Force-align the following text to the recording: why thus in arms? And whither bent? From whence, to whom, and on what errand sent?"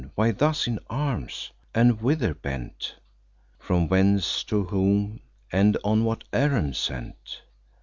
why 0.15 0.31
thus 0.31 0.65
in 0.65 0.79
arms? 0.89 1.51
And 1.75 2.01
whither 2.01 2.33
bent? 2.33 2.95
From 3.59 3.87
whence, 3.87 4.43
to 4.45 4.63
whom, 4.63 5.21
and 5.51 5.77
on 5.83 6.03
what 6.05 6.23
errand 6.33 6.75
sent?" 6.75 7.41